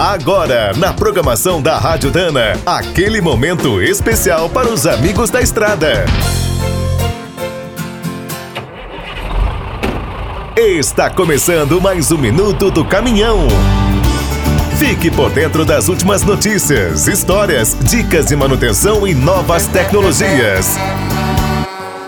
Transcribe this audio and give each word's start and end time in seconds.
Agora, 0.00 0.72
na 0.78 0.94
programação 0.94 1.60
da 1.60 1.76
Rádio 1.76 2.10
Dana, 2.10 2.58
aquele 2.64 3.20
momento 3.20 3.82
especial 3.82 4.48
para 4.48 4.66
os 4.66 4.86
amigos 4.86 5.28
da 5.28 5.42
estrada. 5.42 6.06
Está 10.56 11.10
começando 11.10 11.78
mais 11.82 12.10
um 12.10 12.16
minuto 12.16 12.70
do 12.70 12.82
caminhão. 12.82 13.46
Fique 14.78 15.10
por 15.10 15.30
dentro 15.32 15.66
das 15.66 15.86
últimas 15.86 16.22
notícias, 16.22 17.06
histórias, 17.06 17.76
dicas 17.84 18.24
de 18.24 18.34
manutenção 18.34 19.06
e 19.06 19.14
novas 19.14 19.66
tecnologias. 19.66 20.78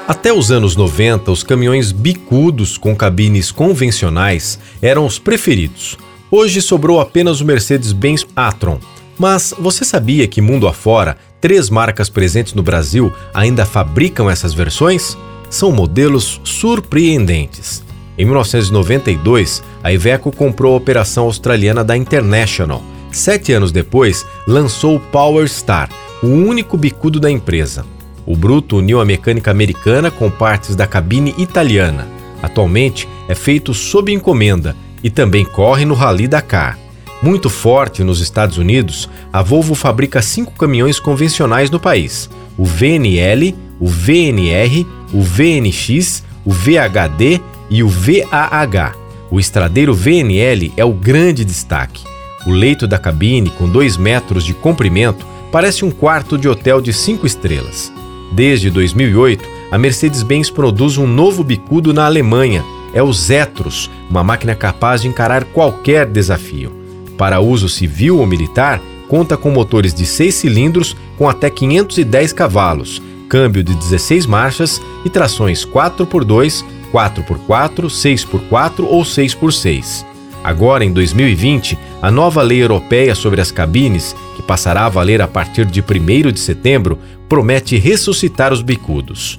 Até 0.08 0.32
os 0.32 0.50
anos 0.50 0.76
90, 0.76 1.30
os 1.30 1.42
caminhões 1.42 1.92
bicudos 1.92 2.78
com 2.78 2.96
cabines 2.96 3.52
convencionais 3.52 4.58
eram 4.80 5.04
os 5.04 5.18
preferidos. 5.18 5.98
Hoje 6.34 6.62
sobrou 6.62 6.98
apenas 6.98 7.42
o 7.42 7.44
Mercedes-Benz 7.44 8.26
Atron. 8.34 8.78
Mas 9.18 9.52
você 9.58 9.84
sabia 9.84 10.26
que 10.26 10.40
mundo 10.40 10.66
afora, 10.66 11.18
três 11.42 11.68
marcas 11.68 12.08
presentes 12.08 12.54
no 12.54 12.62
Brasil 12.62 13.12
ainda 13.34 13.66
fabricam 13.66 14.30
essas 14.30 14.54
versões? 14.54 15.14
São 15.50 15.70
modelos 15.70 16.40
surpreendentes. 16.42 17.84
Em 18.16 18.24
1992, 18.24 19.62
a 19.84 19.92
Iveco 19.92 20.34
comprou 20.34 20.72
a 20.72 20.78
operação 20.78 21.24
australiana 21.24 21.84
da 21.84 21.98
International. 21.98 22.82
Sete 23.10 23.52
anos 23.52 23.70
depois, 23.70 24.24
lançou 24.48 24.96
o 24.96 25.00
Power 25.00 25.46
Star, 25.46 25.90
o 26.22 26.28
único 26.28 26.78
bicudo 26.78 27.20
da 27.20 27.30
empresa. 27.30 27.84
O 28.24 28.34
Bruto 28.34 28.78
uniu 28.78 29.02
a 29.02 29.04
mecânica 29.04 29.50
americana 29.50 30.10
com 30.10 30.30
partes 30.30 30.74
da 30.74 30.86
cabine 30.86 31.34
italiana. 31.36 32.08
Atualmente 32.42 33.06
é 33.28 33.34
feito 33.34 33.74
sob 33.74 34.10
encomenda 34.10 34.74
e 35.02 35.10
também 35.10 35.44
corre 35.44 35.84
no 35.84 35.94
Rally 35.94 36.28
Dakar. 36.28 36.78
Muito 37.22 37.48
forte 37.48 38.02
nos 38.02 38.20
Estados 38.20 38.58
Unidos, 38.58 39.08
a 39.32 39.42
Volvo 39.42 39.74
fabrica 39.74 40.20
cinco 40.20 40.52
caminhões 40.52 40.98
convencionais 40.98 41.70
no 41.70 41.78
país: 41.78 42.28
o 42.58 42.64
VNL, 42.64 43.54
o 43.78 43.86
VNR, 43.86 44.86
o 45.12 45.22
VNX, 45.22 46.24
o 46.44 46.52
VHD 46.52 47.40
e 47.70 47.82
o 47.82 47.88
VAH. 47.88 48.94
O 49.30 49.40
estradeiro 49.40 49.94
VNL 49.94 50.72
é 50.76 50.84
o 50.84 50.92
grande 50.92 51.44
destaque. 51.44 52.04
O 52.44 52.50
leito 52.50 52.86
da 52.86 52.98
cabine, 52.98 53.50
com 53.50 53.68
2 53.68 53.96
metros 53.96 54.44
de 54.44 54.52
comprimento, 54.52 55.24
parece 55.52 55.84
um 55.84 55.90
quarto 55.90 56.36
de 56.36 56.48
hotel 56.48 56.80
de 56.80 56.92
5 56.92 57.24
estrelas. 57.24 57.92
Desde 58.32 58.68
2008, 58.68 59.44
a 59.70 59.78
Mercedes-Benz 59.78 60.50
produz 60.50 60.98
um 60.98 61.06
novo 61.06 61.44
bicudo 61.44 61.94
na 61.94 62.04
Alemanha, 62.04 62.64
é 62.92 63.02
o 63.02 63.12
Zetros, 63.12 63.90
uma 64.08 64.22
máquina 64.22 64.54
capaz 64.54 65.02
de 65.02 65.08
encarar 65.08 65.44
qualquer 65.44 66.06
desafio. 66.06 66.72
Para 67.16 67.40
uso 67.40 67.68
civil 67.68 68.18
ou 68.18 68.26
militar, 68.26 68.80
conta 69.08 69.36
com 69.36 69.50
motores 69.50 69.94
de 69.94 70.06
6 70.06 70.34
cilindros 70.34 70.96
com 71.18 71.28
até 71.28 71.50
510 71.50 72.32
cavalos, 72.32 73.02
câmbio 73.28 73.62
de 73.62 73.74
16 73.74 74.26
marchas 74.26 74.80
e 75.04 75.10
trações 75.10 75.64
4x2, 75.64 76.64
4x4, 76.92 77.86
6x4 77.86 78.86
ou 78.86 79.02
6x6. 79.02 80.04
Agora, 80.44 80.84
em 80.84 80.92
2020, 80.92 81.78
a 82.00 82.10
nova 82.10 82.42
lei 82.42 82.62
europeia 82.62 83.14
sobre 83.14 83.40
as 83.40 83.52
cabines, 83.52 84.16
que 84.34 84.42
passará 84.42 84.86
a 84.86 84.88
valer 84.88 85.22
a 85.22 85.28
partir 85.28 85.64
de 85.64 85.80
1 85.80 86.32
de 86.32 86.40
setembro, 86.40 86.98
promete 87.28 87.78
ressuscitar 87.78 88.52
os 88.52 88.60
bicudos. 88.60 89.38